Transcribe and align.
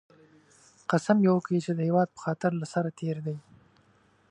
قسم 0.91 1.17
یې 1.25 1.31
وکی 1.35 1.57
چې 1.65 1.71
د 1.75 1.79
هېواد 1.89 2.07
په 2.11 2.19
خاطر 2.25 2.51
له 2.61 2.65
سره 2.73 2.89
تېر 2.99 3.17
دی 3.25 3.37